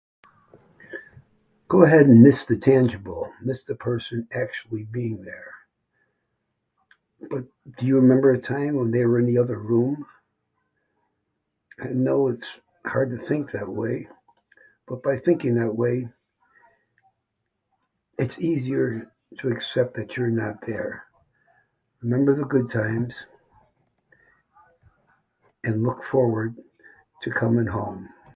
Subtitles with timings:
[1.67, 5.51] Go ahead and miss the tangible, miss the person actually being there.
[7.29, 7.45] But
[7.77, 10.05] do you remember a time when they were in the other room?
[11.79, 14.09] I know it's hard to think that way,
[14.87, 16.09] but by thinking that way
[18.17, 21.05] it's easier to accept that you're not there.
[22.03, 23.13] Remember the good times,
[25.63, 26.55] and look forward
[27.21, 28.09] to coming home.